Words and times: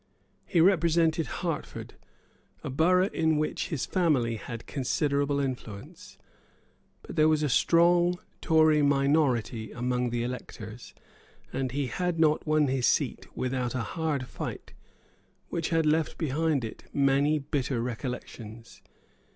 He 0.47 0.59
represented 0.61 1.27
Hertford, 1.27 1.93
a 2.63 2.71
borough 2.71 3.09
in 3.13 3.37
which 3.37 3.67
his 3.69 3.85
family 3.85 4.37
had 4.37 4.65
considerable 4.65 5.39
influence; 5.39 6.17
but 7.03 7.15
there 7.15 7.27
was 7.29 7.43
a 7.43 7.47
strong 7.49 8.17
Tory 8.41 8.81
minority 8.81 9.71
among 9.71 10.09
the 10.09 10.23
electors, 10.23 10.95
and 11.53 11.71
he 11.71 11.85
had 11.85 12.19
not 12.19 12.47
won 12.47 12.65
his 12.67 12.87
seat 12.87 13.27
without 13.37 13.75
a 13.75 13.81
hard 13.93 14.25
fight, 14.27 14.73
which 15.49 15.69
had 15.69 15.85
left 15.85 16.17
behind 16.17 16.65
it 16.65 16.85
many 16.91 17.37
bitter 17.37 17.79
recollections. 17.79 18.81